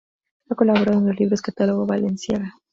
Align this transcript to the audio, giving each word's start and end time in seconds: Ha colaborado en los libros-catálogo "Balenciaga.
Ha 0.49 0.55
colaborado 0.55 0.97
en 0.97 1.05
los 1.09 1.19
libros-catálogo 1.19 1.85
"Balenciaga. 1.85 2.55